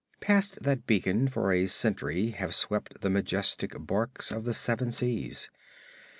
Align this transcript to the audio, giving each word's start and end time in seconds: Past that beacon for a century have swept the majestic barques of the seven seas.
Past 0.19 0.63
that 0.63 0.87
beacon 0.87 1.27
for 1.27 1.51
a 1.53 1.67
century 1.67 2.31
have 2.31 2.55
swept 2.55 3.01
the 3.01 3.09
majestic 3.11 3.73
barques 3.79 4.31
of 4.31 4.45
the 4.45 4.53
seven 4.55 4.89
seas. 4.89 5.51